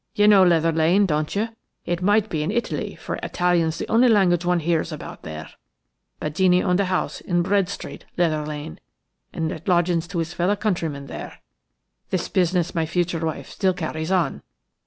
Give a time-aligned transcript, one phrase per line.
[0.15, 1.49] You know Leather Lane, don't you?
[1.85, 5.49] It might be in Italy, for Italian's the only language one hears about there.
[6.19, 8.79] Badeni owned a house in Bread Street, Leather Lane,
[9.31, 11.37] and let lodgings to his fellow countrymen there;
[12.09, 14.41] this business my future wife still carries on.